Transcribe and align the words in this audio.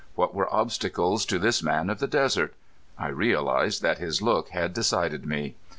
What 0.15 0.33
were 0.33 0.51
obstacles 0.51 1.27
to 1.27 1.37
this 1.37 1.61
man 1.61 1.87
of 1.91 1.99
the 1.99 2.07
desert? 2.07 2.55
I 2.97 3.09
realized 3.09 3.83
that 3.83 3.99
his 3.99 4.19
look 4.19 4.49
had 4.49 4.73
decided 4.73 5.27
me. 5.27 5.53